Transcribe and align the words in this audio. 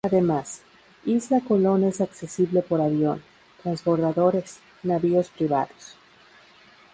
Además, 0.03 0.61
isla 1.05 1.41
Colón 1.41 1.83
es 1.83 2.01
accesible 2.01 2.63
por 2.63 2.81
avión, 2.81 3.21
transbordadores, 3.61 4.57
navíos 4.81 5.29
privados. 5.29 5.95